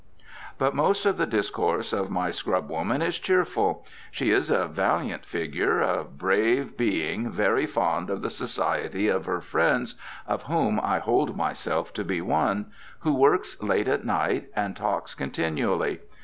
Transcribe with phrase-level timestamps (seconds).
[0.57, 3.85] But most of the discourse of my scrubwoman is cheerful.
[4.09, 9.41] She is a valiant figure, a brave being very fond of the society of her
[9.41, 9.93] friends
[10.25, 15.13] (of whom I hold myself to be one), who works late at night, and talks
[15.13, 15.99] continually.